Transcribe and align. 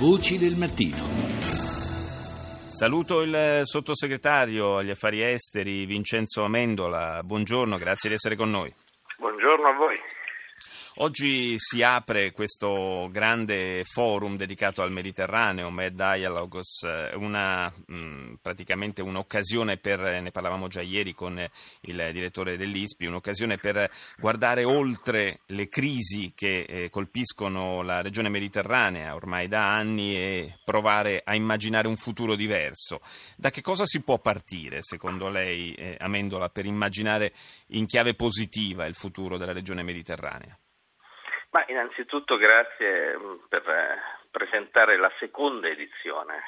Voci 0.00 0.38
del 0.38 0.56
mattino. 0.56 0.96
Saluto 2.72 3.20
il 3.20 3.60
sottosegretario 3.64 4.78
agli 4.78 4.88
affari 4.88 5.22
esteri 5.22 5.84
Vincenzo 5.84 6.42
Amendola. 6.42 7.20
Buongiorno, 7.22 7.76
grazie 7.76 8.08
di 8.08 8.14
essere 8.14 8.34
con 8.34 8.48
noi. 8.48 8.72
Buongiorno 9.18 9.68
a 9.68 9.74
voi. 9.74 9.94
Oggi 10.96 11.54
si 11.56 11.82
apre 11.82 12.32
questo 12.32 13.08
grande 13.12 13.84
forum 13.84 14.36
dedicato 14.36 14.82
al 14.82 14.90
Mediterraneo, 14.90 15.70
Med 15.70 15.94
Dialogos, 15.94 16.80
una, 17.14 17.72
mh, 17.86 18.34
praticamente 18.42 19.00
un'occasione 19.00 19.76
per, 19.76 20.00
ne 20.00 20.32
parlavamo 20.32 20.66
già 20.66 20.82
ieri 20.82 21.14
con 21.14 21.38
il 21.82 22.10
direttore 22.12 22.56
dell'ISPI, 22.56 23.06
un'occasione 23.06 23.56
per 23.56 23.88
guardare 24.18 24.64
oltre 24.64 25.42
le 25.46 25.68
crisi 25.68 26.32
che 26.34 26.62
eh, 26.68 26.90
colpiscono 26.90 27.82
la 27.82 28.02
regione 28.02 28.28
mediterranea 28.28 29.14
ormai 29.14 29.46
da 29.46 29.72
anni 29.72 30.16
e 30.16 30.58
provare 30.64 31.22
a 31.24 31.36
immaginare 31.36 31.86
un 31.86 31.96
futuro 31.96 32.34
diverso. 32.34 33.00
Da 33.36 33.50
che 33.50 33.62
cosa 33.62 33.86
si 33.86 34.02
può 34.02 34.18
partire, 34.18 34.82
secondo 34.82 35.28
lei, 35.28 35.72
eh, 35.72 35.96
Amendola, 36.00 36.48
per 36.48 36.66
immaginare 36.66 37.32
in 37.68 37.86
chiave 37.86 38.14
positiva 38.14 38.86
il 38.86 38.96
futuro 38.96 39.38
della 39.38 39.52
regione 39.52 39.84
mediterranea? 39.84 40.58
Ma 41.50 41.64
innanzitutto 41.66 42.36
grazie 42.36 43.16
mm, 43.16 43.34
per 43.48 43.68
eh, 43.68 43.98
presentare 44.30 44.96
la 44.96 45.12
seconda 45.18 45.68
edizione. 45.68 46.42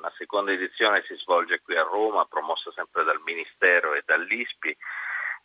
La 0.00 0.12
seconda 0.16 0.52
edizione 0.52 1.02
si 1.06 1.16
svolge 1.16 1.60
qui 1.62 1.76
a 1.76 1.82
Roma, 1.82 2.24
promossa 2.26 2.70
sempre 2.72 3.02
dal 3.04 3.20
Ministero 3.24 3.94
e 3.94 4.02
dall'ISPI 4.06 4.76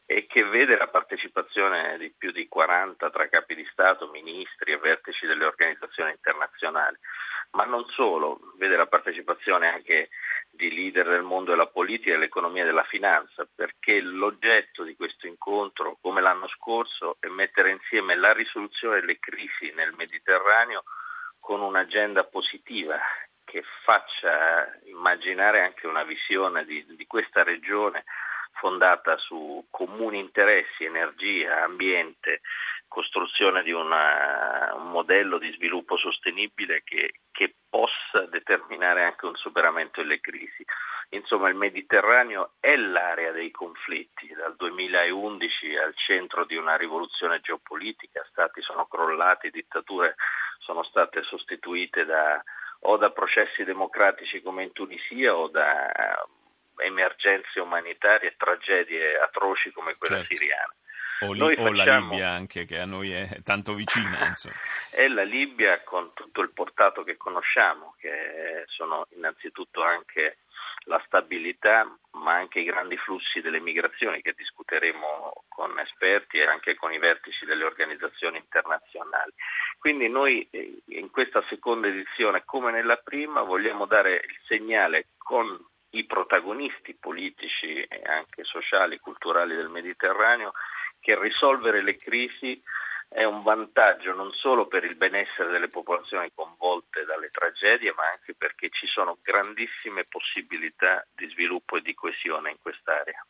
e 0.06 0.26
che 0.28 0.44
vede 0.44 0.78
la 0.78 0.88
partecipazione 0.88 1.98
di 1.98 2.14
più 2.16 2.32
di 2.32 2.48
40 2.48 3.10
tra 3.10 3.30
capi 3.30 3.56
di 3.56 3.68
Stato, 3.72 4.10
ministri 4.10 4.74
e 4.74 4.78
vertici 4.78 5.26
delle 5.26 5.46
organizzazioni 5.46 6.12
internazionali. 6.12 6.98
Ma 7.52 7.66
non 7.66 7.86
solo, 7.90 8.40
vede 8.58 8.76
la 8.76 8.88
partecipazione 8.88 9.68
anche 9.68 10.10
di 10.60 10.74
leader 10.74 11.08
del 11.08 11.24
mondo 11.24 11.52
della 11.52 11.68
politica 11.68 12.12
dell'economia 12.12 12.64
e 12.64 12.66
della 12.66 12.84
finanza, 12.84 13.48
perché 13.56 14.02
l'oggetto 14.02 14.84
di 14.84 14.94
questo 14.98 15.26
incontro, 15.26 15.98
come 16.02 16.20
l'anno 16.20 16.50
scorso, 16.50 17.16
è 17.22 17.28
mettere 17.28 17.72
insieme 17.72 18.16
la 18.18 18.34
risoluzione 18.34 19.00
delle 19.00 19.20
crisi 19.20 19.72
nel 19.74 19.94
Mediterraneo 19.96 20.84
con 21.40 21.62
un'agenda 21.62 22.26
positiva 22.26 23.00
che 23.46 23.64
faccia 23.86 24.70
immaginare 24.84 25.62
anche 25.64 25.88
una 25.88 26.04
visione 26.04 26.66
di, 26.66 26.86
di 26.90 27.08
questa 27.08 27.42
regione 27.42 28.04
fondata 28.52 29.16
su 29.16 29.66
comuni 29.70 30.20
interessi, 30.20 30.84
energia, 30.84 31.64
ambiente, 31.64 32.42
costruzione 32.90 33.64
di 33.64 33.72
una, 33.72 34.74
un 34.76 34.90
modello 34.90 35.38
di 35.38 35.50
sviluppo 35.54 35.96
sostenibile 35.96 36.82
che, 36.84 37.14
che, 37.32 37.54
possa 37.70 38.26
determinare 38.30 39.04
anche 39.04 39.28
un 39.28 39.36
superamento 39.36 40.02
delle 40.02 40.20
crisi. 40.20 40.66
Insomma, 41.12 41.50
il 41.50 41.56
Mediterraneo 41.56 42.54
è 42.60 42.76
l'area 42.76 43.32
dei 43.32 43.52
conflitti, 43.52 44.28
dal 44.36 44.56
2011 44.58 45.78
al 45.78 45.94
centro 45.96 46.46
di 46.46 46.56
una 46.56 46.76
rivoluzione 46.76 47.40
geopolitica, 47.42 48.26
stati 48.30 48.62
sono 48.62 48.88
crollati, 48.88 49.52
dittature 49.52 50.16
sono 50.58 50.84
state 50.84 51.22
sostituite 51.22 52.06
da, 52.06 52.44
o 52.82 52.98
da 52.98 53.12
processi 53.12 53.64
democratici 53.64 54.42
come 54.42 54.64
in 54.64 54.72
Tunisia 54.72 55.36
o 55.36 55.48
da 55.48 56.26
emergenze 56.78 57.60
umanitarie 57.60 58.30
e 58.30 58.36
tragedie 58.36 59.20
atroci 59.20 59.72
come 59.72 59.96
quella 59.96 60.18
certo. 60.18 60.36
siriana. 60.36 60.74
O, 61.22 61.34
li, 61.34 61.42
o 61.42 61.72
la 61.72 61.98
Libia 61.98 62.30
anche 62.30 62.66
che 62.66 62.80
a 62.80 62.86
noi 62.86 63.12
è 63.12 63.42
tanto 63.44 63.74
vicina. 63.74 64.32
È 64.92 65.08
la 65.08 65.24
Libia 65.24 65.82
con 65.84 66.14
tutto 66.14 66.42
il 66.42 66.52
portato 66.52 67.04
che 67.04 67.18
conosciamo, 67.18 67.96
che 68.00 68.64
sono 68.68 69.06
innanzitutto 69.16 69.84
anche 69.84 70.38
la 70.84 71.02
stabilità, 71.06 71.86
ma 72.12 72.34
anche 72.34 72.60
i 72.60 72.64
grandi 72.64 72.98
flussi 72.98 73.42
delle 73.42 73.60
migrazioni 73.60 74.22
che 74.22 74.34
discuteremo 74.36 75.46
con 75.48 75.78
esperti 75.80 76.38
e 76.38 76.46
anche 76.46 76.76
con 76.76 76.92
i 76.92 76.98
vertici 76.98 77.46
delle 77.46 77.64
organizzazioni 77.64 78.38
internazionali. 78.38 79.32
Quindi 79.78 80.10
noi 80.10 80.48
eh, 80.50 80.82
in 80.88 81.12
questa 81.12 81.44
seconda 81.48 81.88
edizione, 81.88 82.44
come 82.46 82.72
nella 82.72 82.98
prima, 82.98 83.42
vogliamo 83.42 83.86
dare 83.86 84.16
il 84.16 84.40
segnale 84.46 85.08
con 85.18 85.58
i 85.92 86.06
protagonisti 86.06 86.96
politici 87.00 87.82
e 87.82 88.02
anche 88.06 88.44
sociali, 88.44 89.00
culturali 89.00 89.56
del 89.56 89.70
Mediterraneo 89.70 90.54
che 91.00 91.20
risolvere 91.20 91.82
le 91.82 91.98
crisi 91.98 92.62
è 93.10 93.24
un 93.24 93.42
vantaggio 93.42 94.14
non 94.14 94.32
solo 94.34 94.68
per 94.68 94.84
il 94.84 94.96
benessere 94.96 95.50
delle 95.50 95.68
popolazioni 95.68 96.30
coinvolte 96.34 97.06
dalle 97.06 97.30
tragedie, 97.30 97.92
ma 97.94 98.04
anche 98.04 98.36
perché 98.36 98.70
ci 98.70 98.86
sono 98.86 99.18
grandissime 99.22 100.06
possibilità 100.06 101.06
di 101.16 101.28
sviluppo 101.30 101.78
e 101.78 101.82
di 101.82 101.96
coesione 101.96 102.50
in 102.50 102.58
quest'area. 102.62 103.26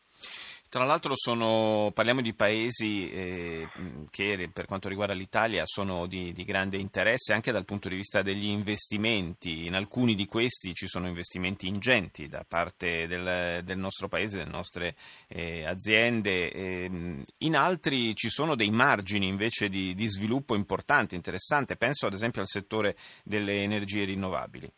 Tra 0.70 0.84
l'altro 0.84 1.16
sono, 1.16 1.90
parliamo 1.92 2.20
di 2.20 2.32
paesi 2.32 3.10
eh, 3.10 3.68
che 4.08 4.48
per 4.54 4.66
quanto 4.66 4.88
riguarda 4.88 5.14
l'Italia 5.14 5.66
sono 5.66 6.06
di, 6.06 6.32
di, 6.32 6.44
grande 6.44 6.76
interesse 6.76 7.32
anche 7.32 7.50
dal 7.50 7.64
punto 7.64 7.88
di 7.88 7.96
vista 7.96 8.22
degli 8.22 8.46
investimenti. 8.46 9.66
In 9.66 9.74
alcuni 9.74 10.14
di 10.14 10.26
questi 10.26 10.72
ci 10.72 10.86
sono 10.86 11.08
investimenti 11.08 11.66
ingenti 11.66 12.28
da 12.28 12.44
parte 12.48 13.08
del, 13.08 13.64
del 13.64 13.78
nostro 13.78 14.06
paese, 14.06 14.38
delle 14.38 14.52
nostre 14.52 14.94
eh, 15.26 15.66
aziende. 15.66 16.52
Eh, 16.52 17.24
in 17.38 17.56
altri 17.56 18.14
ci 18.14 18.28
sono 18.28 18.54
dei 18.54 18.70
margini 18.70 19.26
invece 19.26 19.68
di, 19.68 19.92
di 19.94 20.08
sviluppo 20.08 20.54
importanti, 20.54 21.16
interessanti. 21.16 21.76
Penso 21.76 22.06
ad 22.06 22.12
esempio 22.12 22.42
al 22.42 22.46
settore 22.46 22.94
delle 23.24 23.60
energie 23.62 24.04
rinnovabili. 24.04 24.70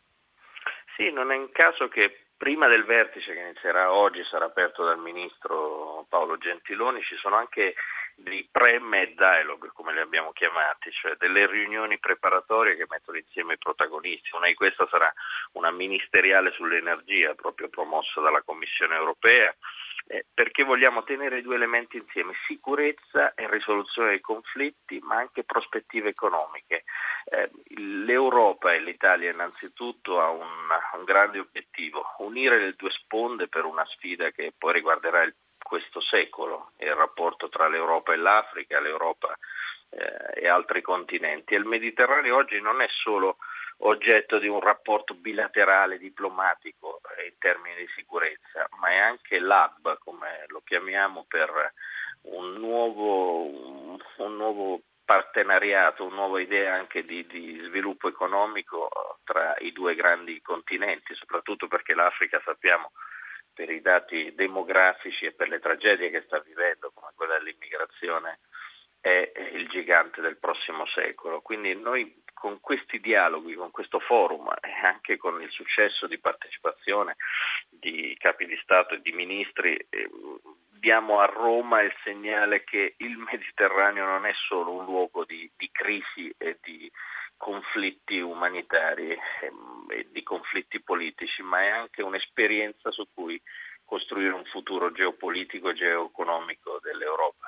Sì, 0.97 1.11
non 1.11 1.31
è 1.31 1.37
un 1.37 1.51
caso 1.51 1.87
che 1.87 2.22
Prima 2.43 2.67
del 2.67 2.83
vertice 2.83 3.33
che 3.33 3.39
inizierà 3.39 3.93
oggi, 3.93 4.21
sarà 4.25 4.43
aperto 4.43 4.83
dal 4.83 4.99
ministro 4.99 6.05
Paolo 6.09 6.37
Gentiloni, 6.37 7.01
ci 7.01 7.15
sono 7.15 7.37
anche 7.37 7.73
dei 8.15 8.45
pre-med 8.51 9.15
dialogue, 9.15 9.71
come 9.73 9.93
li 9.93 10.01
abbiamo 10.01 10.33
chiamati, 10.33 10.91
cioè 10.91 11.15
delle 11.15 11.47
riunioni 11.47 11.99
preparatorie 11.99 12.75
che 12.75 12.85
mettono 12.89 13.17
insieme 13.17 13.53
i 13.53 13.57
protagonisti. 13.57 14.35
Una 14.35 14.47
di 14.47 14.55
queste 14.55 14.85
sarà 14.89 15.09
una 15.53 15.71
ministeriale 15.71 16.51
sull'energia, 16.51 17.33
proprio 17.33 17.69
promossa 17.69 18.19
dalla 18.19 18.41
Commissione 18.41 18.95
europea, 18.95 19.55
eh, 20.07 20.25
perché 20.33 20.63
vogliamo 20.63 21.03
tenere 21.03 21.41
due 21.41 21.55
elementi 21.55 21.97
insieme, 21.97 22.33
sicurezza 22.47 23.33
e 23.35 23.49
risoluzione 23.49 24.09
dei 24.09 24.21
conflitti, 24.21 24.99
ma 25.01 25.15
anche 25.15 25.43
prospettive 25.43 26.09
economiche. 26.09 26.83
Eh, 27.25 27.49
L'Europa 27.77 28.73
e 28.73 28.79
l'Italia 28.79 29.31
innanzitutto 29.31 30.19
ha 30.19 30.29
un, 30.29 30.67
un, 30.93 31.03
grande 31.05 31.39
obiettivo, 31.39 32.05
unire 32.19 32.59
le 32.59 32.73
due 32.75 32.91
sponde 32.91 33.47
per 33.47 33.65
una 33.65 33.85
sfida 33.85 34.31
che 34.31 34.53
poi 34.57 34.73
riguarderà 34.73 35.23
il, 35.23 35.33
questo 35.57 36.01
secolo, 36.01 36.71
il 36.79 36.93
rapporto 36.93 37.47
tra 37.47 37.67
l'Europa 37.67 38.13
e 38.13 38.17
l'Africa, 38.17 38.81
l'Europa 38.81 39.33
eh, 39.89 40.41
e 40.41 40.47
altri 40.47 40.81
continenti. 40.81 41.53
E 41.53 41.57
il 41.57 41.65
Mediterraneo 41.65 42.35
oggi 42.35 42.59
non 42.59 42.81
è 42.81 42.87
solo 42.89 43.37
oggetto 43.85 44.39
di 44.39 44.47
un 44.47 44.59
rapporto 44.59 45.13
bilaterale 45.13 45.97
diplomatico 45.97 47.01
eh, 47.17 47.27
in 47.27 47.37
termini 47.37 47.75
di 47.75 47.87
sicurezza, 47.95 48.67
ma 48.79 48.89
è 48.89 48.97
anche 48.97 49.39
l'hub, 49.39 49.97
come 49.99 50.45
lo 50.47 50.61
chiamiamo, 50.63 51.25
per 51.27 51.73
un 52.23 52.53
nuovo, 52.53 53.99
un 54.17 54.35
nuovo 54.35 54.81
partenariato, 55.03 56.05
una 56.05 56.15
nuova 56.15 56.39
idea 56.39 56.75
anche 56.75 57.03
di, 57.03 57.25
di, 57.27 57.59
sviluppo 57.67 58.07
economico 58.07 58.89
tra 59.23 59.55
i 59.59 59.71
due 59.71 59.95
grandi 59.95 60.41
continenti, 60.41 61.13
soprattutto 61.15 61.67
perché 61.67 61.93
l'Africa 61.93 62.41
sappiamo 62.43 62.91
per 63.53 63.69
i 63.69 63.81
dati 63.81 64.33
demografici 64.33 65.25
e 65.25 65.33
per 65.33 65.49
le 65.49 65.59
tragedie 65.59 66.09
che 66.09 66.23
sta 66.25 66.39
vivendo, 66.39 66.91
come 66.93 67.11
quella 67.15 67.37
dell'immigrazione, 67.37 68.39
è 69.01 69.31
il 69.51 69.67
gigante 69.67 70.21
del 70.21 70.37
prossimo 70.37 70.85
secolo. 70.87 71.41
Quindi 71.41 71.75
noi 71.75 72.22
con 72.43 72.59
questi 72.59 72.99
dialoghi, 72.99 73.53
con 73.53 73.71
questo 73.71 74.01
forum 74.01 74.51
e 74.59 74.85
anche 74.85 75.15
con 75.15 75.41
il 75.41 75.49
successo 75.49 76.07
di 76.07 76.19
partecipazione 76.19 77.15
di 77.69 78.13
capi 78.19 78.45
di 78.45 78.59
Stato 78.61 78.95
e 78.95 79.01
di 79.01 79.13
ministri 79.13 79.77
eh, 79.77 80.09
diamo 80.69 81.21
a 81.21 81.25
Roma 81.25 81.81
il 81.83 81.95
segnale 82.03 82.65
che 82.65 82.95
il 82.97 83.15
Mediterraneo 83.17 84.05
non 84.05 84.25
è 84.25 84.33
solo 84.33 84.71
un 84.71 84.83
luogo 84.83 85.23
di, 85.23 85.49
di 85.55 85.69
crisi 85.71 86.35
e 86.37 86.57
di 86.61 86.91
conflitti 87.37 88.19
umanitari 88.19 89.11
ehm, 89.11 89.87
e 89.87 90.07
di 90.11 90.21
conflitti 90.21 90.81
politici, 90.81 91.41
ma 91.43 91.61
è 91.61 91.69
anche 91.69 92.01
un'esperienza 92.01 92.91
su 92.91 93.07
cui 93.13 93.41
costruire 93.85 94.33
un 94.33 94.43
futuro 94.43 94.91
geopolitico 94.91 95.69
e 95.69 95.75
geoeconomico 95.75 96.79
dell'Europa. 96.81 97.42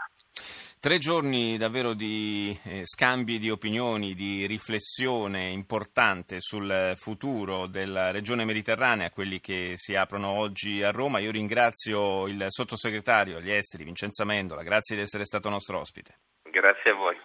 Tre 0.85 0.99
giorni 0.99 1.57
davvero 1.57 1.95
di 1.95 2.55
eh, 2.63 2.81
scambi 2.85 3.39
di 3.39 3.49
opinioni, 3.49 4.13
di 4.13 4.45
riflessione 4.45 5.49
importante 5.49 6.41
sul 6.41 6.93
futuro 6.95 7.65
della 7.65 8.11
regione 8.11 8.45
mediterranea, 8.45 9.09
quelli 9.09 9.39
che 9.39 9.73
si 9.77 9.95
aprono 9.95 10.29
oggi 10.29 10.83
a 10.83 10.91
Roma. 10.91 11.17
Io 11.17 11.31
ringrazio 11.31 12.27
il 12.27 12.45
sottosegretario 12.49 13.37
agli 13.37 13.49
esteri 13.49 13.83
Vincenzo 13.83 14.21
Amendola, 14.21 14.61
grazie 14.61 14.95
di 14.95 15.01
essere 15.01 15.25
stato 15.25 15.49
nostro 15.49 15.79
ospite. 15.79 16.19
Grazie 16.51 16.91
a 16.91 16.93
voi. 16.93 17.17